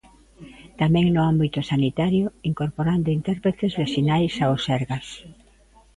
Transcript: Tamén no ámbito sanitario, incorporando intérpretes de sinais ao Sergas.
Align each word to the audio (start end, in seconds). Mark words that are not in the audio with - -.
Tamén 0.81 1.05
no 1.15 1.21
ámbito 1.31 1.59
sanitario, 1.71 2.25
incorporando 2.51 3.15
intérpretes 3.19 3.71
de 3.79 3.85
sinais 3.93 4.33
ao 4.37 4.55
Sergas. 4.65 5.07